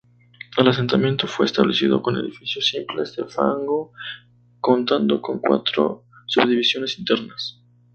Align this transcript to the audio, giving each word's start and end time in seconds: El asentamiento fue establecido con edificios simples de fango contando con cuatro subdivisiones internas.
El 0.57 0.67
asentamiento 0.67 1.27
fue 1.27 1.45
establecido 1.45 2.01
con 2.01 2.17
edificios 2.17 2.65
simples 2.65 3.15
de 3.15 3.23
fango 3.25 3.91
contando 4.59 5.21
con 5.21 5.37
cuatro 5.37 6.05
subdivisiones 6.25 6.97
internas. 6.97 7.61